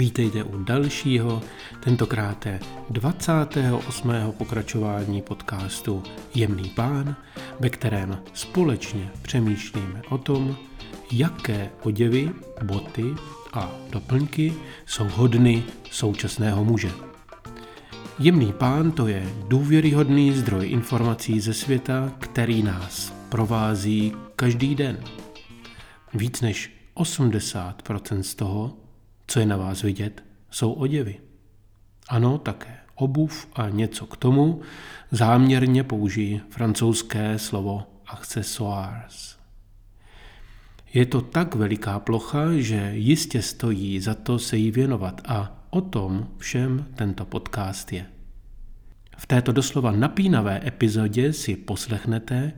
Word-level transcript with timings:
Vítejte 0.00 0.44
u 0.44 0.64
dalšího, 0.64 1.42
tentokrát 1.80 2.46
28. 2.90 4.12
pokračování 4.38 5.22
podcastu 5.22 6.02
Jemný 6.34 6.68
pán, 6.68 7.16
ve 7.60 7.70
kterém 7.70 8.18
společně 8.34 9.10
přemýšlíme 9.22 10.02
o 10.08 10.18
tom, 10.18 10.56
jaké 11.12 11.70
oděvy, 11.82 12.30
boty 12.62 13.14
a 13.52 13.70
doplňky 13.90 14.54
jsou 14.86 15.08
hodny 15.08 15.64
současného 15.90 16.64
muže. 16.64 16.90
Jemný 18.18 18.52
pán 18.52 18.92
to 18.92 19.06
je 19.06 19.28
důvěryhodný 19.48 20.32
zdroj 20.32 20.70
informací 20.70 21.40
ze 21.40 21.54
světa, 21.54 22.12
který 22.18 22.62
nás 22.62 23.12
provází 23.28 24.12
každý 24.36 24.74
den. 24.74 25.04
Víc 26.14 26.40
než 26.40 26.72
80% 26.96 28.20
z 28.20 28.34
toho, 28.34 28.76
co 29.30 29.40
je 29.40 29.46
na 29.46 29.56
vás 29.56 29.82
vidět, 29.82 30.24
jsou 30.50 30.72
oděvy. 30.72 31.20
Ano, 32.08 32.38
také 32.38 32.76
obuv 32.94 33.46
a 33.52 33.68
něco 33.68 34.06
k 34.06 34.16
tomu 34.16 34.60
záměrně 35.10 35.84
použijí 35.84 36.40
francouzské 36.50 37.38
slovo 37.38 37.82
accessoires. 38.06 39.36
Je 40.94 41.06
to 41.06 41.20
tak 41.20 41.54
veliká 41.54 41.98
plocha, 41.98 42.52
že 42.56 42.90
jistě 42.94 43.42
stojí 43.42 44.00
za 44.00 44.14
to 44.14 44.38
se 44.38 44.56
jí 44.56 44.70
věnovat 44.70 45.20
a 45.24 45.66
o 45.70 45.80
tom 45.80 46.28
všem 46.38 46.86
tento 46.94 47.24
podcast 47.24 47.92
je. 47.92 48.06
V 49.16 49.26
této 49.26 49.52
doslova 49.52 49.92
napínavé 49.92 50.60
epizodě 50.66 51.32
si 51.32 51.56
poslechnete, 51.56 52.52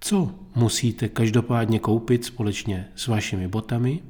co 0.00 0.34
musíte 0.54 1.08
každopádně 1.08 1.78
koupit 1.78 2.24
společně 2.24 2.88
s 2.94 3.06
vašimi 3.06 3.48
botami, 3.48 4.02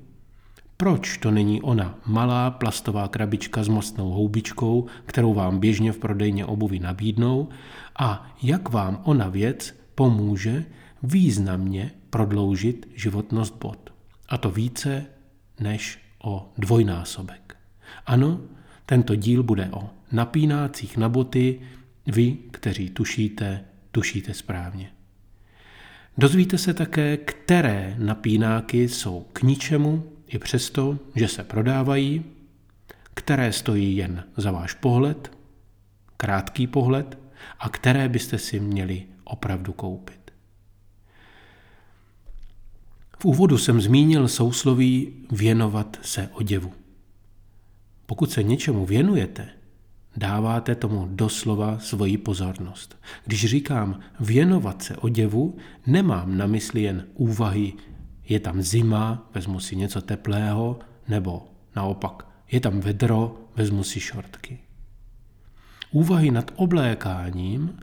proč 0.77 1.19
to 1.19 1.30
není 1.30 1.62
ona 1.62 1.98
malá 2.06 2.50
plastová 2.50 3.08
krabička 3.08 3.64
s 3.64 3.69
mostnou 3.69 4.11
houbičkou, 4.11 4.86
kterou 5.06 5.34
vám 5.34 5.58
běžně 5.58 5.92
v 5.92 5.98
prodejně 5.98 6.47
obuvy 6.47 6.78
nabídnou 6.78 7.48
a 7.98 8.36
jak 8.42 8.69
vám 8.69 9.00
ona 9.05 9.28
věc 9.28 9.75
pomůže 9.95 10.64
významně 11.02 11.91
prodloužit 12.11 12.89
životnost 12.95 13.58
bot. 13.61 13.91
A 14.28 14.39
to 14.39 14.50
více 14.50 15.06
než 15.61 15.98
o 16.25 16.52
dvojnásobek. 16.58 17.56
Ano, 18.06 18.41
tento 18.86 19.14
díl 19.14 19.42
bude 19.42 19.69
o 19.72 19.91
napínácích 20.12 20.97
na 20.97 21.08
boty, 21.08 21.61
vy, 22.06 22.36
kteří 22.50 22.91
tušíte, 22.91 23.64
tušíte 23.91 24.34
správně. 24.34 24.91
Dozvíte 26.19 26.58
se 26.58 26.75
také, 26.75 27.17
které 27.17 27.95
napínáky 27.98 28.89
jsou 28.89 29.27
k 29.33 29.42
ničemu, 29.42 30.14
i 30.27 30.39
přesto, 30.39 30.98
že 31.14 31.28
se 31.28 31.44
prodávají, 31.44 32.25
které 33.14 33.53
stojí 33.53 33.97
jen 33.97 34.25
za 34.36 34.50
váš 34.50 34.75
pohled, 34.75 35.33
krátký 36.17 36.67
pohled, 36.67 37.19
a 37.58 37.69
které 37.69 38.08
byste 38.08 38.39
si 38.39 38.61
měli 38.61 39.02
opravdu 39.25 39.72
koupit. 39.72 40.30
V 43.19 43.25
úvodu 43.25 43.58
jsem 43.58 43.80
zmínil 43.80 44.28
sousloví 44.28 45.12
věnovat 45.33 45.98
se 46.02 46.28
oděvu. 46.33 46.72
Pokud 48.06 48.30
se 48.30 48.42
něčemu 48.42 48.86
věnujete, 48.86 49.48
dáváte 50.17 50.75
tomu 50.75 51.08
doslova 51.11 51.78
svoji 51.78 52.19
pozornost. 52.19 52.98
Když 53.25 53.47
říkám 53.47 54.00
věnovat 54.20 54.83
se 54.83 54.97
oděvu, 54.97 55.56
nemám 55.86 56.36
na 56.36 56.47
mysli 56.47 56.83
jen 56.83 57.06
úvahy, 57.14 57.72
je 58.28 58.41
tam 58.41 58.62
zima, 58.62 59.28
vezmu 59.34 59.61
si 59.61 59.77
něco 59.77 60.00
teplého, 60.00 60.78
nebo 61.08 61.48
naopak, 61.77 62.27
je 62.50 62.61
tam 62.61 62.80
vedro, 62.80 63.36
vezmu 63.56 63.83
si 63.83 64.00
šortky. 64.00 64.58
Úvahy 65.90 66.30
nad 66.30 66.51
oblékáním 66.57 67.79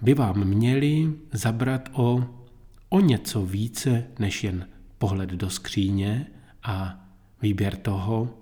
by 0.00 0.14
vám 0.14 0.44
měly 0.44 1.12
zabrat 1.32 1.88
o, 1.92 2.24
o 2.88 3.00
něco 3.00 3.46
více 3.46 4.04
než 4.18 4.44
jen 4.44 4.68
pohled 4.98 5.30
do 5.30 5.50
skříně 5.50 6.26
a 6.62 7.04
výběr 7.42 7.76
toho, 7.76 8.34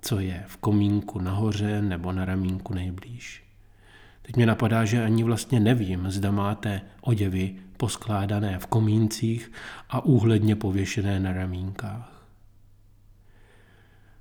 co 0.00 0.20
je 0.20 0.44
v 0.46 0.56
komínku 0.56 1.18
nahoře 1.18 1.82
nebo 1.82 2.12
na 2.12 2.24
ramínku 2.24 2.74
nejblíž. 2.74 3.41
Teď 4.22 4.36
mě 4.36 4.46
napadá, 4.46 4.84
že 4.84 5.04
ani 5.04 5.24
vlastně 5.24 5.60
nevím, 5.60 6.10
zda 6.10 6.30
máte 6.30 6.80
oděvy 7.00 7.54
poskládané 7.76 8.58
v 8.58 8.66
komíncích 8.66 9.52
a 9.90 10.04
úhledně 10.04 10.56
pověšené 10.56 11.20
na 11.20 11.32
ramínkách. 11.32 12.26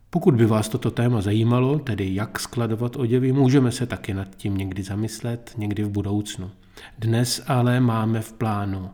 Pokud 0.10 0.36
by 0.36 0.46
vás 0.46 0.70
toto 0.70 0.92
téma 0.92 1.22
zajímalo, 1.22 1.80
tedy 1.80 2.16
jak 2.16 2.40
skladovat 2.40 2.96
oděvy, 2.96 3.32
můžeme 3.32 3.72
se 3.72 3.86
taky 3.86 4.14
nad 4.14 4.36
tím 4.36 4.58
někdy 4.58 4.84
zamyslet, 4.84 5.54
někdy 5.58 5.84
v 5.84 5.90
budoucnu. 5.90 6.52
Dnes 7.00 7.44
ale 7.48 7.80
máme 7.80 8.22
v 8.22 8.34
plánu 8.34 8.90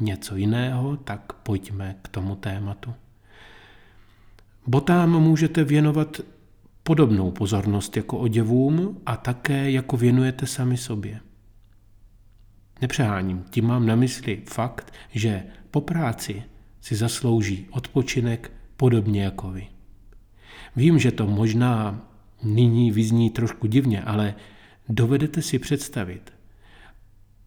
něco 0.00 0.36
jiného, 0.36 0.96
tak 0.96 1.32
pojďme 1.32 1.96
k 2.02 2.08
tomu 2.08 2.36
tématu. 2.36 2.94
Botám 4.66 5.10
můžete 5.10 5.64
věnovat 5.64 6.20
podobnou 6.88 7.30
pozornost 7.30 7.96
jako 7.96 8.18
oděvům 8.18 9.00
a 9.06 9.16
také 9.16 9.70
jako 9.70 9.96
věnujete 9.96 10.46
sami 10.46 10.76
sobě. 10.76 11.20
Nepřeháním, 12.80 13.44
tím 13.50 13.66
mám 13.66 13.86
na 13.86 13.96
mysli 13.96 14.42
fakt, 14.48 14.92
že 15.10 15.42
po 15.70 15.80
práci 15.80 16.42
si 16.80 16.96
zaslouží 16.96 17.66
odpočinek 17.70 18.52
podobně 18.76 19.22
jako 19.22 19.50
vy. 19.50 19.66
Vím, 20.76 20.98
že 20.98 21.12
to 21.12 21.26
možná 21.26 22.08
nyní 22.42 22.90
vyzní 22.90 23.30
trošku 23.30 23.66
divně, 23.66 24.02
ale 24.02 24.34
dovedete 24.88 25.42
si 25.42 25.58
představit, 25.58 26.32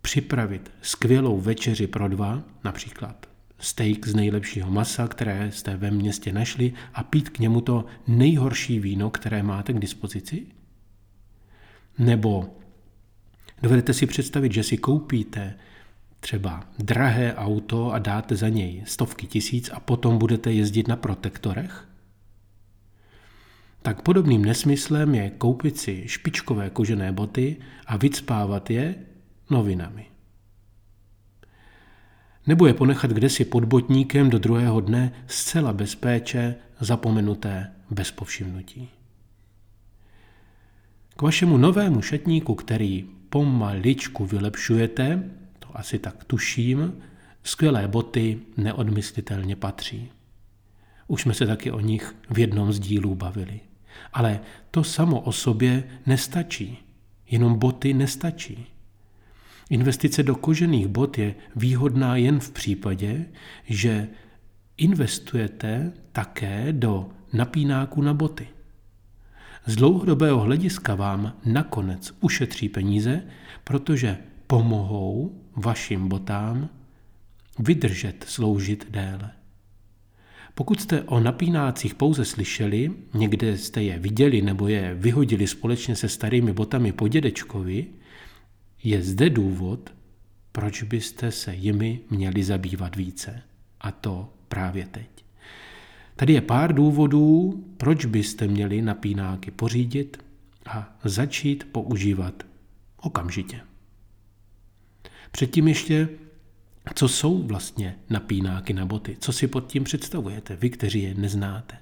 připravit 0.01 0.71
skvělou 0.81 1.41
večeři 1.41 1.87
pro 1.87 2.07
dva, 2.07 2.43
například 2.63 3.30
steak 3.61 4.07
z 4.07 4.15
nejlepšího 4.15 4.71
masa, 4.71 5.07
které 5.07 5.51
jste 5.51 5.77
ve 5.77 5.91
městě 5.91 6.33
našli 6.33 6.73
a 6.93 7.03
pít 7.03 7.29
k 7.29 7.39
němu 7.39 7.61
to 7.61 7.85
nejhorší 8.07 8.79
víno, 8.79 9.09
které 9.09 9.43
máte 9.43 9.73
k 9.73 9.79
dispozici? 9.79 10.45
Nebo 11.97 12.55
dovedete 13.61 13.93
si 13.93 14.05
představit, 14.05 14.53
že 14.53 14.63
si 14.63 14.77
koupíte 14.77 15.57
třeba 16.19 16.63
drahé 16.79 17.35
auto 17.35 17.91
a 17.91 17.99
dáte 17.99 18.35
za 18.35 18.49
něj 18.49 18.83
stovky 18.85 19.27
tisíc 19.27 19.69
a 19.69 19.79
potom 19.79 20.17
budete 20.17 20.51
jezdit 20.51 20.87
na 20.87 20.95
protektorech? 20.95 21.87
Tak 23.81 24.01
podobným 24.01 24.45
nesmyslem 24.45 25.15
je 25.15 25.29
koupit 25.29 25.77
si 25.77 26.03
špičkové 26.05 26.69
kožené 26.69 27.11
boty 27.11 27.57
a 27.85 27.97
vycpávat 27.97 28.69
je 28.69 28.95
novinami 29.49 30.10
nebo 32.47 32.67
je 32.67 32.73
ponechat 32.73 33.11
kdesi 33.11 33.45
pod 33.45 33.65
botníkem 33.65 34.29
do 34.29 34.39
druhého 34.39 34.81
dne 34.81 35.11
zcela 35.27 35.73
bez 35.73 35.95
péče, 35.95 36.55
zapomenuté 36.79 37.71
bez 37.89 38.11
povšimnutí. 38.11 38.89
K 41.15 41.21
vašemu 41.21 41.57
novému 41.57 42.01
šatníku, 42.01 42.55
který 42.55 43.05
pomaličku 43.29 44.25
vylepšujete, 44.25 45.23
to 45.59 45.77
asi 45.77 45.99
tak 45.99 46.23
tuším, 46.23 46.93
skvělé 47.43 47.87
boty 47.87 48.39
neodmyslitelně 48.57 49.55
patří. 49.55 50.11
Už 51.07 51.21
jsme 51.21 51.33
se 51.33 51.47
taky 51.47 51.71
o 51.71 51.79
nich 51.79 52.15
v 52.29 52.39
jednom 52.39 52.73
z 52.73 52.79
dílů 52.79 53.15
bavili. 53.15 53.59
Ale 54.13 54.39
to 54.71 54.83
samo 54.83 55.19
o 55.19 55.31
sobě 55.31 55.83
nestačí. 56.05 56.77
Jenom 57.31 57.59
boty 57.59 57.93
nestačí. 57.93 58.67
Investice 59.71 60.23
do 60.23 60.35
kožených 60.35 60.87
bot 60.87 61.17
je 61.17 61.35
výhodná 61.55 62.15
jen 62.15 62.39
v 62.39 62.51
případě, 62.51 63.25
že 63.65 64.07
investujete 64.77 65.91
také 66.11 66.73
do 66.73 67.09
napínáku 67.33 68.01
na 68.01 68.13
boty. 68.13 68.47
Z 69.65 69.75
dlouhodobého 69.75 70.39
hlediska 70.39 70.95
vám 70.95 71.33
nakonec 71.45 72.13
ušetří 72.19 72.69
peníze, 72.69 73.23
protože 73.63 74.17
pomohou 74.47 75.41
vašim 75.55 76.07
botám 76.07 76.69
vydržet 77.59 78.25
sloužit 78.27 78.87
déle. 78.89 79.31
Pokud 80.55 80.81
jste 80.81 81.01
o 81.01 81.19
napínácích 81.19 81.95
pouze 81.95 82.25
slyšeli, 82.25 82.91
někde 83.13 83.57
jste 83.57 83.83
je 83.83 83.99
viděli 83.99 84.41
nebo 84.41 84.67
je 84.67 84.95
vyhodili 84.95 85.47
společně 85.47 85.95
se 85.95 86.09
starými 86.09 86.53
botami 86.53 86.91
po 86.91 87.07
dědečkovi, 87.07 87.87
je 88.83 89.03
zde 89.03 89.29
důvod, 89.29 89.93
proč 90.51 90.83
byste 90.83 91.31
se 91.31 91.55
jimi 91.55 91.99
měli 92.09 92.43
zabývat 92.43 92.95
více. 92.95 93.41
A 93.81 93.91
to 93.91 94.33
právě 94.47 94.85
teď. 94.85 95.25
Tady 96.15 96.33
je 96.33 96.41
pár 96.41 96.73
důvodů, 96.73 97.63
proč 97.77 98.05
byste 98.05 98.47
měli 98.47 98.81
napínáky 98.81 99.51
pořídit 99.51 100.23
a 100.65 100.97
začít 101.03 101.63
používat 101.71 102.43
okamžitě. 103.01 103.61
Předtím 105.31 105.67
ještě, 105.67 106.09
co 106.95 107.07
jsou 107.07 107.43
vlastně 107.43 107.95
napínáky 108.09 108.73
na 108.73 108.85
boty, 108.85 109.17
co 109.19 109.33
si 109.33 109.47
pod 109.47 109.67
tím 109.67 109.83
představujete, 109.83 110.55
vy, 110.55 110.69
kteří 110.69 111.01
je 111.01 111.13
neznáte. 111.13 111.77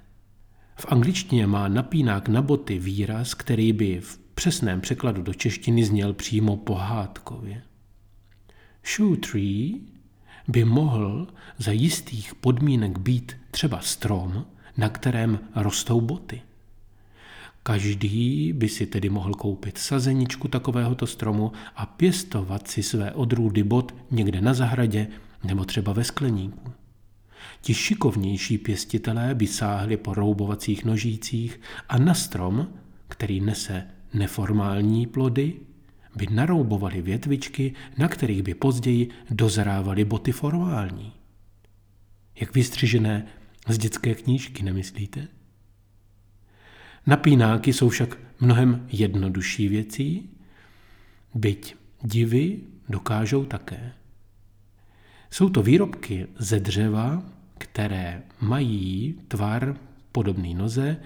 V 0.76 0.86
angličtině 0.88 1.46
má 1.46 1.68
napínák 1.68 2.28
na 2.28 2.42
boty 2.42 2.78
výraz, 2.78 3.34
který 3.34 3.72
by 3.72 4.00
v 4.00 4.19
přesném 4.40 4.80
překladu 4.80 5.22
do 5.22 5.34
češtiny 5.34 5.84
zněl 5.84 6.12
přímo 6.12 6.56
pohádkově. 6.56 7.62
Shoe 8.96 9.16
tree 9.16 9.80
by 10.48 10.64
mohl 10.64 11.28
za 11.58 11.72
jistých 11.72 12.34
podmínek 12.34 12.98
být 12.98 13.36
třeba 13.50 13.80
strom, 13.80 14.46
na 14.76 14.88
kterém 14.88 15.38
rostou 15.54 16.00
boty. 16.00 16.42
Každý 17.62 18.52
by 18.52 18.68
si 18.68 18.86
tedy 18.86 19.08
mohl 19.08 19.34
koupit 19.34 19.78
sazeničku 19.78 20.48
takovéhoto 20.48 21.06
stromu 21.06 21.52
a 21.76 21.86
pěstovat 21.86 22.68
si 22.68 22.82
své 22.82 23.12
odrůdy 23.12 23.62
bot 23.62 23.94
někde 24.10 24.40
na 24.40 24.54
zahradě 24.54 25.08
nebo 25.44 25.64
třeba 25.64 25.92
ve 25.92 26.04
skleníku. 26.04 26.72
Ti 27.60 27.74
šikovnější 27.74 28.58
pěstitelé 28.58 29.34
by 29.34 29.46
sáhli 29.46 29.96
po 29.96 30.14
roubovacích 30.14 30.84
nožících 30.84 31.60
a 31.88 31.98
na 31.98 32.14
strom, 32.14 32.68
který 33.08 33.40
nese 33.40 33.99
neformální 34.14 35.06
plody, 35.06 35.54
by 36.16 36.26
naroubovali 36.30 37.02
větvičky, 37.02 37.74
na 37.98 38.08
kterých 38.08 38.42
by 38.42 38.54
později 38.54 39.08
dozrávaly 39.30 40.04
boty 40.04 40.32
formální. 40.32 41.12
Jak 42.40 42.54
vystřižené 42.54 43.26
z 43.68 43.78
dětské 43.78 44.14
knížky, 44.14 44.62
nemyslíte? 44.62 45.28
Napínáky 47.06 47.72
jsou 47.72 47.88
však 47.88 48.18
mnohem 48.40 48.86
jednodušší 48.92 49.68
věcí, 49.68 50.30
byť 51.34 51.76
divy 52.02 52.60
dokážou 52.88 53.44
také. 53.44 53.92
Jsou 55.30 55.48
to 55.48 55.62
výrobky 55.62 56.26
ze 56.38 56.60
dřeva, 56.60 57.22
které 57.58 58.22
mají 58.40 59.14
tvar 59.28 59.76
podobný 60.12 60.54
noze 60.54 60.96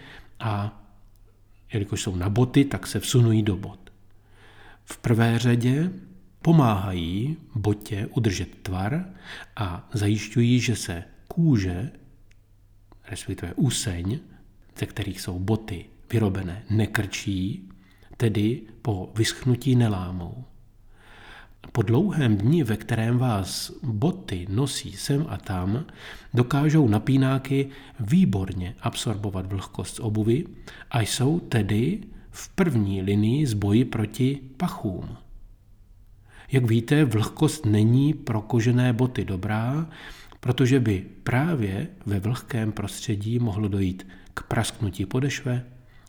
a 0.41 0.84
jelikož 1.75 2.03
jsou 2.03 2.17
na 2.17 2.29
boty, 2.29 2.65
tak 2.65 2.87
se 2.87 3.01
vsunují 3.01 3.43
do 3.43 3.57
bot. 3.57 3.93
V 4.85 4.99
prvé 4.99 5.39
řadě 5.39 5.91
pomáhají 6.43 7.37
botě 7.55 8.07
udržet 8.07 8.55
tvar 8.63 9.05
a 9.57 9.89
zajišťují, 9.93 10.61
že 10.61 10.77
se 10.77 11.05
kůže, 11.29 11.91
respektive 13.09 13.55
úseň, 13.55 14.19
ze 14.79 14.87
kterých 14.87 15.21
jsou 15.21 15.39
boty 15.39 15.85
vyrobené, 16.13 16.63
nekrčí, 16.71 17.69
tedy 18.17 18.63
po 18.83 19.13
vyschnutí 19.17 19.77
nelámou. 19.77 20.45
Po 21.73 21.83
dlouhém 21.83 22.37
dni, 22.37 22.65
ve 22.65 22.77
kterém 22.77 23.19
vás 23.19 23.73
boty 23.83 24.47
nosí 24.51 24.93
sem 24.93 25.27
a 25.29 25.37
tam, 25.37 25.85
dokážou 26.35 26.89
napínáky 26.89 27.69
výborně 28.01 28.75
absorbovat 28.81 29.47
vlhkost 29.47 29.97
z 29.97 30.01
obuvy 30.01 30.45
a 30.91 31.01
jsou 31.01 31.41
tedy 31.41 32.01
v 32.31 32.49
první 32.49 33.03
linii 33.03 33.47
z 33.47 33.55
boji 33.55 33.85
proti 33.85 34.41
pachům. 34.57 35.17
Jak 36.53 36.65
víte, 36.65 37.05
vlhkost 37.05 37.67
není 37.67 38.15
pro 38.15 38.41
kožené 38.41 38.93
boty 38.93 39.25
dobrá, 39.25 39.89
protože 40.41 40.81
by 40.81 41.07
právě 41.23 41.89
ve 42.07 42.21
vlhkém 42.21 42.73
prostředí 42.73 43.39
mohlo 43.39 43.69
dojít 43.69 44.07
k 44.35 44.43
prasknutí 44.43 45.07
podešve, 45.07 45.65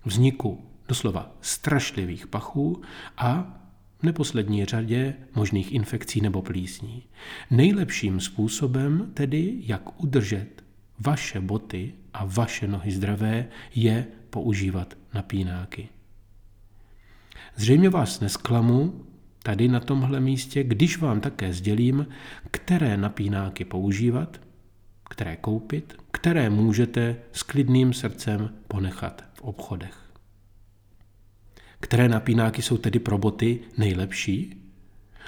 vzniku 0.06 0.66
doslova 0.88 1.32
strašlivých 1.42 2.28
pachů 2.28 2.82
a 3.18 3.60
neposlední 4.06 4.66
řadě 4.66 5.14
možných 5.36 5.72
infekcí 5.72 6.22
nebo 6.22 6.42
plísní. 6.42 7.04
Nejlepším 7.52 8.20
způsobem 8.20 9.12
tedy, 9.14 9.54
jak 9.60 10.04
udržet 10.04 10.64
vaše 11.00 11.40
boty 11.40 11.94
a 12.14 12.26
vaše 12.26 12.68
nohy 12.68 12.92
zdravé, 12.92 13.48
je 13.76 14.06
používat 14.30 14.98
napínáky. 15.14 15.90
Zřejmě 17.56 17.90
vás 17.90 18.20
nesklamu 18.20 19.06
tady 19.44 19.68
na 19.68 19.80
tomhle 19.80 20.20
místě, 20.20 20.64
když 20.64 20.98
vám 20.98 21.22
také 21.22 21.54
sdělím, 21.54 22.08
které 22.52 22.98
napínáky 22.98 23.66
používat, 23.66 24.42
které 25.10 25.36
koupit, 25.36 25.98
které 26.12 26.50
můžete 26.50 27.16
s 27.32 27.44
klidným 27.44 27.94
srdcem 27.94 28.50
ponechat 28.68 29.24
v 29.34 29.42
obchodech. 29.42 30.05
Které 31.86 32.10
napínáky 32.10 32.62
jsou 32.62 32.78
tedy 32.78 33.00
pro 33.00 33.18
boty 33.18 33.60
nejlepší 33.78 34.62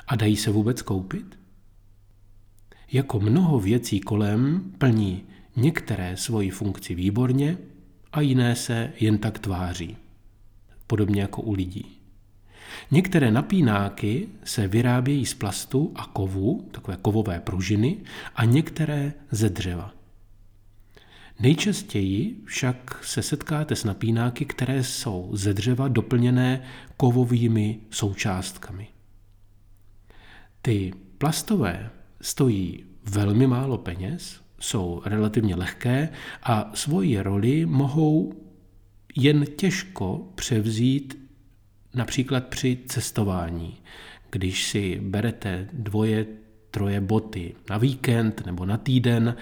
a 0.07 0.15
dají 0.15 0.35
se 0.35 0.51
vůbec 0.51 0.81
koupit? 0.81 1.39
Jako 2.91 3.19
mnoho 3.19 3.59
věcí 3.59 3.99
kolem 3.99 4.71
plní 4.77 5.23
některé 5.55 6.17
svoji 6.17 6.49
funkci 6.49 6.95
výborně 6.95 7.57
a 8.11 8.21
jiné 8.21 8.55
se 8.55 8.93
jen 8.99 9.17
tak 9.17 9.39
tváří. 9.39 9.97
Podobně 10.87 11.21
jako 11.21 11.41
u 11.41 11.53
lidí. 11.53 11.99
Některé 12.91 13.31
napínáky 13.31 14.27
se 14.43 14.67
vyrábějí 14.67 15.25
z 15.25 15.33
plastu 15.33 15.91
a 15.95 16.05
kovu, 16.05 16.69
takové 16.71 16.97
kovové 17.01 17.39
pružiny, 17.39 17.97
a 18.35 18.45
některé 18.45 19.13
ze 19.31 19.49
dřeva. 19.49 19.96
Nejčastěji 21.39 22.35
však 22.45 23.03
se 23.03 23.21
setkáte 23.21 23.75
s 23.75 23.83
napínáky, 23.83 24.45
které 24.45 24.83
jsou 24.83 25.29
ze 25.33 25.53
dřeva 25.53 25.87
doplněné 25.87 26.61
kovovými 26.97 27.79
součástkami. 27.89 28.87
Ty 30.61 30.93
plastové 31.17 31.89
stojí 32.21 32.83
velmi 33.03 33.47
málo 33.47 33.77
peněz, 33.77 34.41
jsou 34.59 35.01
relativně 35.05 35.55
lehké 35.55 36.09
a 36.43 36.71
svoji 36.73 37.21
roli 37.21 37.65
mohou 37.65 38.33
jen 39.15 39.45
těžko 39.45 40.31
převzít 40.35 41.17
například 41.93 42.47
při 42.47 42.77
cestování. 42.85 43.77
Když 44.31 44.67
si 44.67 44.99
berete 45.01 45.69
dvoje, 45.73 46.25
troje 46.71 47.01
boty 47.01 47.55
na 47.69 47.77
víkend 47.77 48.45
nebo 48.45 48.65
na 48.65 48.77
týden, 48.77 49.35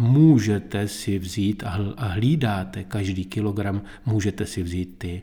můžete 0.00 0.88
si 0.88 1.18
vzít 1.18 1.62
a 1.66 2.04
hlídáte 2.06 2.84
každý 2.84 3.24
kilogram, 3.24 3.82
můžete 4.06 4.46
si 4.46 4.62
vzít 4.62 4.98
ty, 4.98 5.22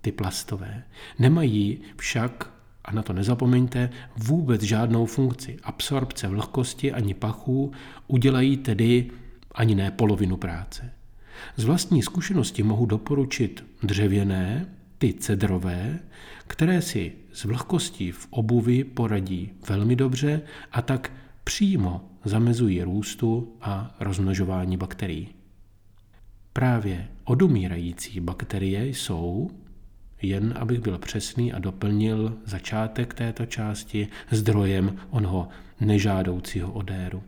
ty 0.00 0.12
plastové. 0.12 0.82
Nemají 1.18 1.80
však, 1.96 2.50
a 2.84 2.92
na 2.92 3.02
to 3.02 3.12
nezapomeňte, 3.12 3.90
vůbec 4.16 4.62
žádnou 4.62 5.06
funkci. 5.06 5.56
Absorpce 5.62 6.28
vlhkosti 6.28 6.92
ani 6.92 7.14
pachů 7.14 7.72
udělají 8.06 8.56
tedy 8.56 9.10
ani 9.54 9.74
ne 9.74 9.90
polovinu 9.90 10.36
práce. 10.36 10.92
Z 11.56 11.64
vlastní 11.64 12.02
zkušenosti 12.02 12.62
mohu 12.62 12.86
doporučit 12.86 13.64
dřevěné, 13.82 14.66
ty 14.98 15.14
cedrové, 15.14 15.98
které 16.46 16.82
si 16.82 17.12
s 17.32 17.44
vlhkostí 17.44 18.12
v 18.12 18.26
obuvi 18.30 18.84
poradí 18.84 19.50
velmi 19.68 19.96
dobře 19.96 20.42
a 20.72 20.82
tak 20.82 21.12
přímo 21.44 22.04
zamezují 22.28 22.82
růstu 22.82 23.56
a 23.60 23.96
rozmnožování 24.00 24.76
bakterií. 24.76 25.28
Právě 26.52 27.08
odumírající 27.24 28.20
bakterie 28.20 28.86
jsou, 28.86 29.50
jen 30.22 30.54
abych 30.56 30.80
byl 30.80 30.98
přesný 30.98 31.52
a 31.52 31.58
doplnil 31.58 32.36
začátek 32.44 33.14
této 33.14 33.46
části 33.46 34.08
zdrojem 34.30 34.96
onho 35.10 35.48
nežádoucího 35.80 36.72
odéru. 36.72 37.22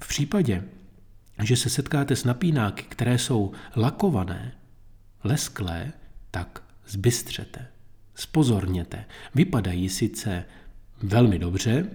V 0.00 0.08
případě, 0.08 0.64
že 1.42 1.56
se 1.56 1.70
setkáte 1.70 2.16
s 2.16 2.24
napínáky, 2.24 2.82
které 2.88 3.18
jsou 3.18 3.52
lakované, 3.76 4.52
lesklé, 5.24 5.92
tak 6.30 6.62
zbystřete, 6.86 7.66
spozorněte. 8.14 9.04
Vypadají 9.34 9.88
sice 9.88 10.44
velmi 11.02 11.38
dobře, 11.38 11.90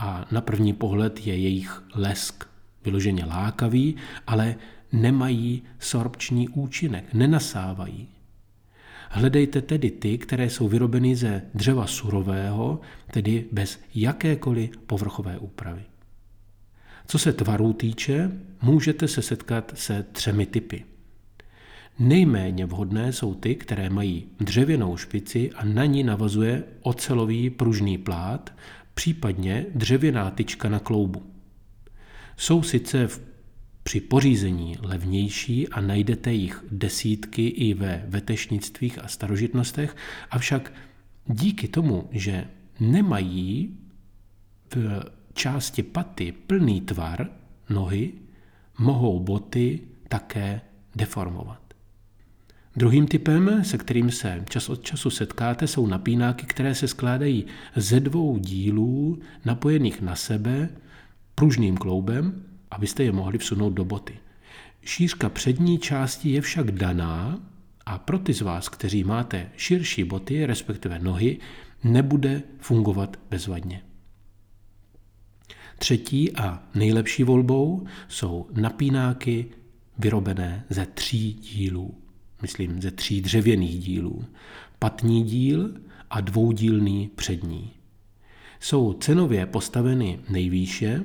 a 0.00 0.24
na 0.30 0.40
první 0.40 0.72
pohled 0.72 1.26
je 1.26 1.36
jejich 1.36 1.82
lesk 1.94 2.44
vyloženě 2.84 3.24
lákavý, 3.24 3.96
ale 4.26 4.54
nemají 4.92 5.62
sorpční 5.78 6.48
účinek, 6.48 7.14
nenasávají. 7.14 8.08
Hledejte 9.10 9.62
tedy 9.62 9.90
ty, 9.90 10.18
které 10.18 10.50
jsou 10.50 10.68
vyrobeny 10.68 11.16
ze 11.16 11.42
dřeva 11.54 11.86
surového, 11.86 12.80
tedy 13.10 13.44
bez 13.52 13.80
jakékoliv 13.94 14.76
povrchové 14.76 15.38
úpravy. 15.38 15.82
Co 17.06 17.18
se 17.18 17.32
tvarů 17.32 17.72
týče, 17.72 18.30
můžete 18.62 19.08
se 19.08 19.22
setkat 19.22 19.72
se 19.74 20.06
třemi 20.12 20.46
typy. 20.46 20.84
Nejméně 21.98 22.66
vhodné 22.66 23.12
jsou 23.12 23.34
ty, 23.34 23.54
které 23.54 23.90
mají 23.90 24.26
dřevěnou 24.40 24.96
špici 24.96 25.50
a 25.52 25.64
na 25.64 25.84
ní 25.84 26.02
navazuje 26.04 26.64
ocelový 26.82 27.50
pružný 27.50 27.98
plát, 27.98 28.52
případně 28.94 29.66
dřevěná 29.74 30.30
tyčka 30.30 30.68
na 30.68 30.78
kloubu. 30.78 31.30
Jsou 32.36 32.62
sice 32.62 33.06
v, 33.06 33.20
při 33.82 34.00
pořízení 34.00 34.76
levnější 34.82 35.68
a 35.68 35.80
najdete 35.80 36.32
jich 36.32 36.64
desítky 36.70 37.46
i 37.46 37.74
ve 37.74 38.04
vetešnictvích 38.08 39.04
a 39.04 39.08
starožitnostech, 39.08 39.96
avšak 40.30 40.72
díky 41.26 41.68
tomu, 41.68 42.08
že 42.12 42.44
nemají 42.80 43.78
v 44.74 45.04
části 45.34 45.82
paty 45.82 46.32
plný 46.32 46.80
tvar 46.80 47.30
nohy, 47.70 48.12
mohou 48.78 49.20
boty 49.20 49.80
také 50.08 50.60
deformovat. 50.96 51.69
Druhým 52.76 53.06
typem, 53.06 53.64
se 53.64 53.78
kterým 53.78 54.10
se 54.10 54.44
čas 54.48 54.68
od 54.68 54.82
času 54.82 55.10
setkáte, 55.10 55.66
jsou 55.66 55.86
napínáky, 55.86 56.46
které 56.46 56.74
se 56.74 56.88
skládají 56.88 57.44
ze 57.76 58.00
dvou 58.00 58.38
dílů 58.38 59.18
napojených 59.44 60.00
na 60.00 60.16
sebe 60.16 60.68
pružným 61.34 61.76
kloubem, 61.76 62.42
abyste 62.70 63.04
je 63.04 63.12
mohli 63.12 63.38
vsunout 63.38 63.70
do 63.70 63.84
boty. 63.84 64.18
Šířka 64.82 65.28
přední 65.28 65.78
části 65.78 66.30
je 66.30 66.40
však 66.40 66.70
daná 66.70 67.40
a 67.86 67.98
pro 67.98 68.18
ty 68.18 68.32
z 68.34 68.40
vás, 68.40 68.68
kteří 68.68 69.04
máte 69.04 69.50
širší 69.56 70.04
boty, 70.04 70.46
respektive 70.46 70.98
nohy, 70.98 71.38
nebude 71.84 72.42
fungovat 72.58 73.16
bezvadně. 73.30 73.82
Třetí 75.78 76.36
a 76.36 76.62
nejlepší 76.74 77.24
volbou 77.24 77.86
jsou 78.08 78.46
napínáky 78.52 79.46
vyrobené 79.98 80.64
ze 80.70 80.86
tří 80.86 81.32
dílů. 81.32 81.94
Myslím, 82.42 82.82
ze 82.82 82.90
tří 82.90 83.20
dřevěných 83.20 83.78
dílů. 83.78 84.24
Patní 84.78 85.22
díl 85.22 85.74
a 86.10 86.20
dvoudílný 86.20 87.10
přední. 87.14 87.70
Jsou 88.60 88.92
cenově 88.92 89.46
postaveny 89.46 90.20
nejvýše, 90.28 91.02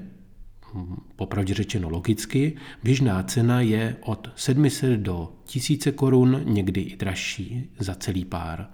popravdě 1.16 1.54
řečeno 1.54 1.90
logicky, 1.90 2.56
běžná 2.84 3.24
cena 3.24 3.62
je 3.62 3.96
od 4.02 4.30
700 4.36 5.00
do 5.00 5.32
1000 5.46 5.88
korun, 5.96 6.42
někdy 6.44 6.82
i 6.82 6.96
dražší 6.98 7.70
za 7.80 7.96
celý 7.96 8.26
pár. 8.26 8.68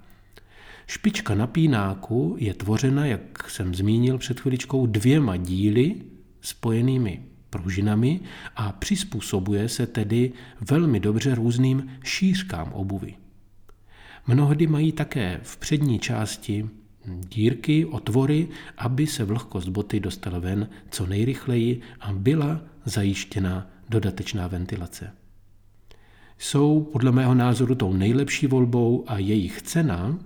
Špička 0.87 1.35
napínáku 1.35 2.35
je 2.39 2.53
tvořena, 2.53 3.05
jak 3.05 3.49
jsem 3.49 3.75
zmínil 3.75 4.17
před 4.17 4.39
chviličkou, 4.39 4.85
dvěma 4.85 5.37
díly 5.37 5.95
spojenými 6.41 7.30
pružinami 7.51 8.19
a 8.55 8.71
přizpůsobuje 8.71 9.69
se 9.69 9.87
tedy 9.87 10.31
velmi 10.61 10.99
dobře 10.99 11.35
různým 11.35 11.91
šířkám 12.03 12.73
obuvy. 12.73 13.13
Mnohdy 14.27 14.67
mají 14.67 14.91
také 14.91 15.39
v 15.43 15.57
přední 15.57 15.99
části 15.99 16.69
dírky, 17.05 17.85
otvory, 17.85 18.47
aby 18.77 19.07
se 19.07 19.23
vlhkost 19.23 19.67
boty 19.67 19.99
dostala 19.99 20.39
ven 20.39 20.69
co 20.89 21.05
nejrychleji 21.05 21.81
a 21.99 22.13
byla 22.13 22.61
zajištěna 22.85 23.67
dodatečná 23.89 24.47
ventilace. 24.47 25.13
Jsou 26.37 26.89
podle 26.91 27.11
mého 27.11 27.35
názoru 27.35 27.75
tou 27.75 27.93
nejlepší 27.93 28.47
volbou 28.47 29.03
a 29.07 29.17
jejich 29.17 29.61
cena 29.61 30.19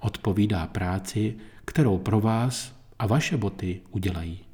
odpovídá 0.00 0.66
práci, 0.66 1.34
kterou 1.64 1.98
pro 1.98 2.20
vás 2.20 2.76
a 2.98 3.06
vaše 3.06 3.36
boty 3.36 3.80
udělají. 3.90 4.45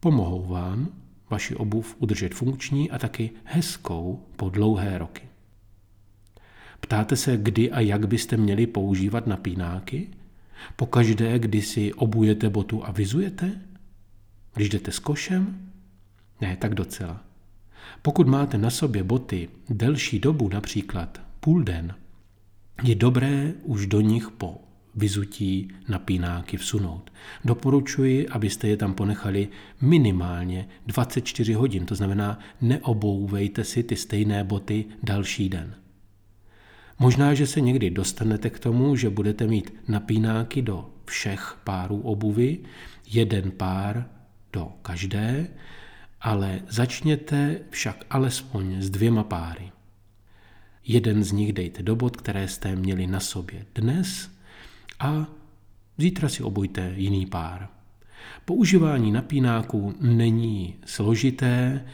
Pomohou 0.00 0.46
vám 0.46 0.88
vaši 1.30 1.54
obuv 1.54 1.96
udržet 1.98 2.34
funkční 2.34 2.90
a 2.90 2.98
taky 2.98 3.30
hezkou 3.44 4.26
po 4.36 4.50
dlouhé 4.50 4.98
roky. 4.98 5.22
Ptáte 6.80 7.16
se, 7.16 7.36
kdy 7.36 7.70
a 7.70 7.80
jak 7.80 8.08
byste 8.08 8.36
měli 8.36 8.66
používat 8.66 9.26
napínáky? 9.26 10.08
Pokaždé, 10.76 11.38
kdy 11.38 11.62
si 11.62 11.94
obujete 11.94 12.50
botu 12.50 12.86
a 12.86 12.92
vizujete? 12.92 13.60
Když 14.54 14.68
jdete 14.68 14.92
s 14.92 14.98
košem? 14.98 15.70
Ne, 16.40 16.56
tak 16.56 16.74
docela. 16.74 17.24
Pokud 18.02 18.28
máte 18.28 18.58
na 18.58 18.70
sobě 18.70 19.02
boty 19.02 19.48
delší 19.68 20.18
dobu, 20.18 20.48
například 20.48 21.20
půl 21.40 21.62
den, 21.62 21.94
je 22.82 22.94
dobré 22.94 23.52
už 23.62 23.86
do 23.86 24.00
nich 24.00 24.30
po 24.30 24.69
vyzutí 24.94 25.68
napínáky 25.88 26.56
vsunout. 26.56 27.12
Doporučuji, 27.44 28.28
abyste 28.28 28.68
je 28.68 28.76
tam 28.76 28.94
ponechali 28.94 29.48
minimálně 29.80 30.68
24 30.86 31.52
hodin, 31.52 31.86
to 31.86 31.94
znamená 31.94 32.38
neobouvejte 32.60 33.64
si 33.64 33.82
ty 33.82 33.96
stejné 33.96 34.44
boty 34.44 34.84
další 35.02 35.48
den. 35.48 35.74
Možná, 36.98 37.34
že 37.34 37.46
se 37.46 37.60
někdy 37.60 37.90
dostanete 37.90 38.50
k 38.50 38.58
tomu, 38.58 38.96
že 38.96 39.10
budete 39.10 39.46
mít 39.46 39.74
napínáky 39.88 40.62
do 40.62 40.90
všech 41.04 41.56
párů 41.64 42.00
obuvy, 42.00 42.58
jeden 43.06 43.50
pár 43.50 44.08
do 44.52 44.72
každé, 44.82 45.48
ale 46.20 46.60
začněte 46.68 47.60
však 47.70 48.04
alespoň 48.10 48.82
s 48.82 48.90
dvěma 48.90 49.24
páry. 49.24 49.72
Jeden 50.84 51.24
z 51.24 51.32
nich 51.32 51.52
dejte 51.52 51.82
do 51.82 51.96
bod, 51.96 52.16
které 52.16 52.48
jste 52.48 52.76
měli 52.76 53.06
na 53.06 53.20
sobě 53.20 53.66
dnes 53.74 54.30
a 55.00 55.26
zítra 55.98 56.28
si 56.28 56.42
obujte 56.42 56.92
jiný 56.96 57.26
pár. 57.26 57.68
Používání 58.44 59.12
napínáků 59.12 59.94
není 60.00 60.76
složité, 60.86 61.84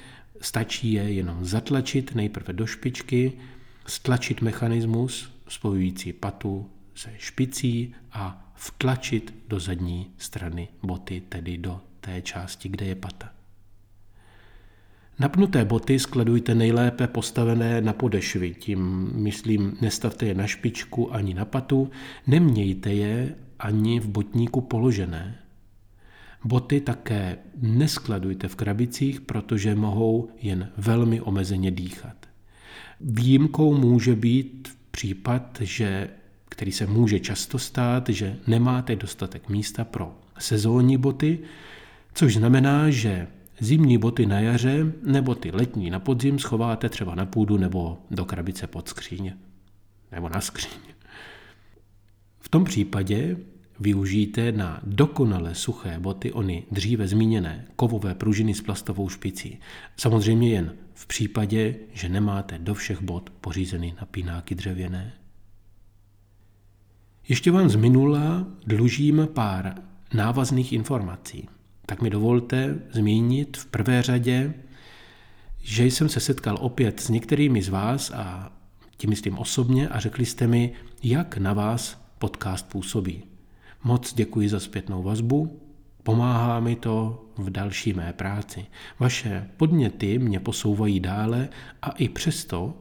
stačí 0.40 0.92
je 0.92 1.02
jenom 1.02 1.44
zatlačit 1.44 2.14
nejprve 2.14 2.52
do 2.52 2.66
špičky, 2.66 3.32
stlačit 3.86 4.42
mechanismus 4.42 5.32
spojující 5.48 6.12
patu 6.12 6.70
se 6.94 7.12
špicí 7.18 7.94
a 8.12 8.52
vtlačit 8.54 9.34
do 9.48 9.60
zadní 9.60 10.10
strany 10.18 10.68
boty, 10.82 11.22
tedy 11.28 11.58
do 11.58 11.80
té 12.00 12.22
části, 12.22 12.68
kde 12.68 12.86
je 12.86 12.94
pata. 12.94 13.35
Napnuté 15.18 15.64
boty 15.64 15.98
skladujte 15.98 16.54
nejlépe 16.54 17.06
postavené 17.06 17.80
na 17.80 17.92
podešvy, 17.92 18.54
tím 18.54 19.10
myslím 19.14 19.76
nestavte 19.80 20.26
je 20.26 20.34
na 20.34 20.46
špičku 20.46 21.14
ani 21.14 21.34
na 21.34 21.44
patu, 21.44 21.90
nemějte 22.26 22.92
je 22.92 23.34
ani 23.58 24.00
v 24.00 24.08
botníku 24.08 24.60
položené. 24.60 25.38
Boty 26.44 26.80
také 26.80 27.38
neskladujte 27.56 28.48
v 28.48 28.56
krabicích, 28.56 29.20
protože 29.20 29.74
mohou 29.74 30.28
jen 30.42 30.68
velmi 30.76 31.20
omezeně 31.20 31.70
dýchat. 31.70 32.16
Výjimkou 33.00 33.74
může 33.74 34.16
být 34.16 34.68
případ, 34.90 35.58
že, 35.60 36.08
který 36.48 36.72
se 36.72 36.86
může 36.86 37.20
často 37.20 37.58
stát, 37.58 38.08
že 38.08 38.36
nemáte 38.46 38.96
dostatek 38.96 39.48
místa 39.48 39.84
pro 39.84 40.18
sezónní 40.38 40.96
boty, 40.96 41.38
což 42.14 42.34
znamená, 42.34 42.90
že 42.90 43.26
zimní 43.60 43.98
boty 43.98 44.26
na 44.26 44.40
jaře 44.40 44.92
nebo 45.02 45.34
ty 45.34 45.50
letní 45.50 45.90
na 45.90 46.00
podzim 46.00 46.38
schováte 46.38 46.88
třeba 46.88 47.14
na 47.14 47.26
půdu 47.26 47.56
nebo 47.56 47.98
do 48.10 48.24
krabice 48.24 48.66
pod 48.66 48.88
skříně 48.88 49.36
nebo 50.12 50.28
na 50.28 50.40
skříně. 50.40 50.94
V 52.40 52.48
tom 52.48 52.64
případě 52.64 53.36
využijte 53.80 54.52
na 54.52 54.80
dokonale 54.82 55.54
suché 55.54 55.98
boty 55.98 56.32
ony 56.32 56.64
dříve 56.70 57.08
zmíněné 57.08 57.66
kovové 57.76 58.14
pružiny 58.14 58.54
s 58.54 58.60
plastovou 58.60 59.08
špicí. 59.08 59.58
Samozřejmě 59.96 60.50
jen 60.50 60.74
v 60.94 61.06
případě, 61.06 61.76
že 61.92 62.08
nemáte 62.08 62.58
do 62.58 62.74
všech 62.74 63.02
bot 63.02 63.30
pořízeny 63.30 63.94
napínáky 64.00 64.54
dřevěné. 64.54 65.12
Ještě 67.28 67.50
vám 67.50 67.68
z 67.68 67.76
minula 67.76 68.46
dlužím 68.66 69.28
pár 69.34 69.74
návazných 70.14 70.72
informací. 70.72 71.48
Tak 71.86 72.02
mi 72.02 72.10
dovolte 72.10 72.78
zmínit 72.92 73.56
v 73.56 73.66
prvé 73.66 74.02
řadě, 74.02 74.54
že 75.58 75.84
jsem 75.84 76.08
se 76.08 76.20
setkal 76.20 76.58
opět 76.60 77.00
s 77.00 77.08
některými 77.08 77.62
z 77.62 77.68
vás 77.68 78.10
a 78.10 78.52
tím 78.96 79.10
myslím 79.10 79.38
osobně 79.38 79.88
a 79.88 80.00
řekli 80.00 80.26
jste 80.26 80.46
mi, 80.46 80.72
jak 81.02 81.36
na 81.36 81.52
vás 81.52 82.06
podcast 82.18 82.68
působí. 82.68 83.22
Moc 83.84 84.14
děkuji 84.14 84.48
za 84.48 84.60
zpětnou 84.60 85.02
vazbu, 85.02 85.60
pomáhá 86.02 86.60
mi 86.60 86.76
to 86.76 87.24
v 87.36 87.50
další 87.50 87.92
mé 87.92 88.12
práci. 88.12 88.66
Vaše 88.98 89.50
podněty 89.56 90.18
mě 90.18 90.40
posouvají 90.40 91.00
dále 91.00 91.48
a 91.82 91.90
i 91.90 92.08
přesto, 92.08 92.74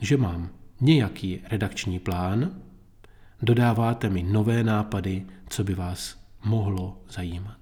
že 0.00 0.16
mám 0.16 0.48
nějaký 0.80 1.40
redakční 1.50 1.98
plán, 1.98 2.50
dodáváte 3.42 4.10
mi 4.10 4.22
nové 4.22 4.64
nápady, 4.64 5.26
co 5.48 5.64
by 5.64 5.74
vás 5.74 6.16
mohlo 6.44 7.02
zajímat. 7.08 7.59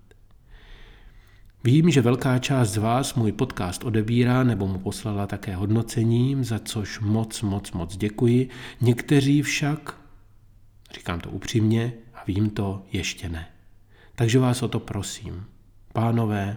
Vím, 1.64 1.90
že 1.90 2.00
velká 2.00 2.38
část 2.38 2.70
z 2.70 2.76
vás 2.76 3.14
můj 3.14 3.32
podcast 3.32 3.84
odebírá 3.84 4.44
nebo 4.44 4.66
mu 4.66 4.78
poslala 4.78 5.26
také 5.26 5.56
hodnocením, 5.56 6.44
za 6.44 6.58
což 6.58 7.00
moc, 7.00 7.42
moc, 7.42 7.72
moc 7.72 7.96
děkuji. 7.96 8.48
Někteří 8.80 9.42
však, 9.42 10.00
říkám 10.94 11.20
to 11.20 11.30
upřímně, 11.30 11.92
vím 12.26 12.50
to 12.50 12.82
ještě 12.92 13.28
ne. 13.28 13.48
Takže 14.14 14.38
vás 14.38 14.62
o 14.62 14.68
to 14.68 14.80
prosím. 14.80 15.44
Pánové, 15.92 16.56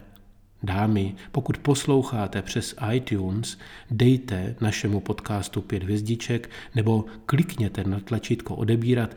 dámy, 0.63 1.15
pokud 1.31 1.57
posloucháte 1.57 2.41
přes 2.41 2.75
iTunes, 2.93 3.57
dejte 3.91 4.55
našemu 4.61 4.99
podcastu 4.99 5.61
pět 5.61 5.83
hvězdiček 5.83 6.49
nebo 6.75 7.05
klikněte 7.25 7.83
na 7.83 7.99
tlačítko 7.99 8.55
odebírat 8.55 9.15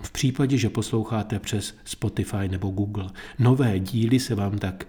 v 0.00 0.10
případě, 0.10 0.58
že 0.58 0.70
posloucháte 0.70 1.38
přes 1.38 1.74
Spotify 1.84 2.48
nebo 2.48 2.70
Google. 2.70 3.10
Nové 3.38 3.78
díly 3.78 4.20
se 4.20 4.34
vám 4.34 4.58
tak 4.58 4.86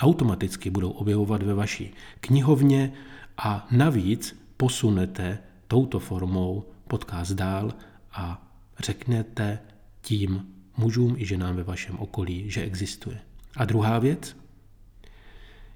automaticky 0.00 0.70
budou 0.70 0.90
objevovat 0.90 1.42
ve 1.42 1.54
vaší 1.54 1.90
knihovně 2.20 2.92
a 3.38 3.66
navíc 3.70 4.44
posunete 4.56 5.38
touto 5.68 5.98
formou 5.98 6.64
podcast 6.88 7.32
dál 7.32 7.74
a 8.12 8.46
řeknete 8.78 9.58
tím 10.00 10.46
mužům 10.76 11.14
i 11.18 11.26
ženám 11.26 11.56
ve 11.56 11.62
vašem 11.62 11.98
okolí, 11.98 12.50
že 12.50 12.62
existuje. 12.62 13.20
A 13.56 13.64
druhá 13.64 13.98
věc, 13.98 14.36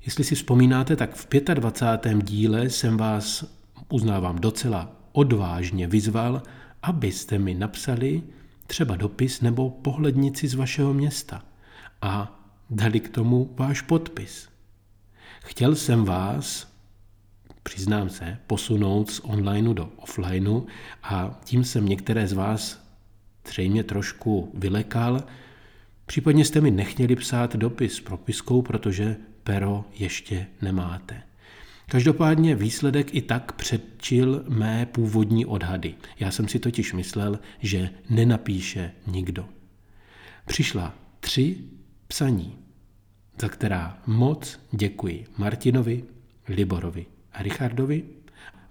jestli 0.05 0.25
si 0.25 0.35
vzpomínáte, 0.35 0.97
tak 0.97 1.15
v 1.15 1.27
25. 1.55 2.25
díle 2.25 2.71
jsem 2.71 2.97
vás 2.97 3.45
uznávám 3.89 4.39
docela 4.39 4.93
odvážně 5.13 5.87
vyzval, 5.87 6.43
abyste 6.83 7.39
mi 7.39 7.55
napsali 7.55 8.23
třeba 8.67 8.97
dopis 8.97 9.41
nebo 9.41 9.71
pohlednici 9.71 10.49
z 10.49 10.55
vašeho 10.55 10.95
města 10.95 11.43
a 12.03 12.38
dali 12.71 13.01
k 13.01 13.09
tomu 13.09 13.55
váš 13.57 13.81
podpis. 13.81 14.49
Chtěl 15.41 15.75
jsem 15.75 16.05
vás, 16.05 16.73
přiznám 17.63 18.09
se, 18.09 18.39
posunout 18.47 19.11
z 19.11 19.21
onlineu 19.21 19.73
do 19.73 19.93
offlineu 19.97 20.61
a 21.03 21.41
tím 21.45 21.65
jsem 21.65 21.87
některé 21.87 22.29
z 22.29 22.33
vás 22.33 22.89
zřejmě 23.49 23.85
trošku 23.85 24.53
vylekal. 24.55 25.23
Případně 26.07 26.45
jste 26.45 26.61
mi 26.61 26.71
nechtěli 26.71 27.17
psát 27.17 27.57
dopis 27.57 27.95
s 27.95 28.01
propiskou, 28.01 28.63
protože 28.63 29.17
pero 29.45 29.85
ještě 29.99 30.47
nemáte. 30.63 31.23
Každopádně 31.87 32.55
výsledek 32.55 33.15
i 33.15 33.23
tak 33.23 33.53
předčil 33.53 34.45
mé 34.49 34.87
původní 34.87 35.47
odhady. 35.47 35.95
Já 36.21 36.31
jsem 36.31 36.49
si 36.49 36.59
totiž 36.59 36.93
myslel, 36.93 37.39
že 37.61 37.91
nenapíše 38.11 38.93
nikdo. 39.07 39.49
Přišla 40.47 40.95
tři 41.21 41.57
psaní, 42.09 42.59
za 43.43 43.49
která 43.49 43.99
moc 44.07 44.61
děkuji 44.73 45.27
Martinovi, 45.37 46.05
Liborovi 46.49 47.07
a 47.33 47.43
Richardovi. 47.43 48.03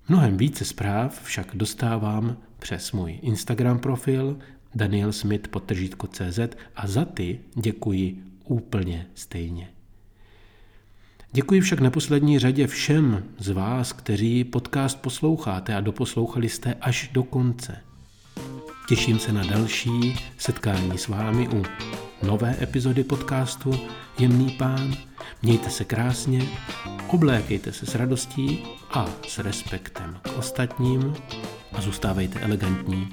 Mnohem 0.09 0.37
více 0.37 0.65
zpráv 0.65 1.23
však 1.23 1.47
dostávám 1.53 2.37
přes 2.59 2.91
můj 2.91 3.19
Instagram 3.21 3.79
profil 3.79 4.37
danielsmith.cz 4.75 6.39
a 6.75 6.87
za 6.87 7.05
ty 7.05 7.39
děkuji 7.55 8.23
úplně 8.43 9.07
stejně. 9.15 9.69
Děkuji 11.31 11.61
však 11.61 11.79
na 11.79 11.89
poslední 11.89 12.39
řadě 12.39 12.67
všem 12.67 13.23
z 13.39 13.49
vás, 13.49 13.93
kteří 13.93 14.43
podcast 14.43 15.01
posloucháte 15.01 15.75
a 15.75 15.81
doposlouchali 15.81 16.49
jste 16.49 16.73
až 16.73 17.09
do 17.13 17.23
konce. 17.23 17.77
Těším 18.89 19.19
se 19.19 19.33
na 19.33 19.43
další 19.43 20.15
setkání 20.37 20.97
s 20.97 21.07
vámi 21.07 21.49
u 21.49 21.63
nové 22.23 22.55
epizody 22.61 23.03
podcastu 23.03 23.79
Jemný 24.19 24.49
pán. 24.49 24.93
Mějte 25.41 25.69
se 25.69 25.85
krásně, 25.85 26.41
oblékejte 27.07 27.73
se 27.73 27.85
s 27.85 27.95
radostí 27.95 28.63
a 28.91 29.05
s 29.27 29.37
respektem 29.39 30.19
k 30.21 30.37
ostatním 30.37 31.15
a 31.73 31.81
zůstávejte 31.81 32.39
elegantní 32.39 33.09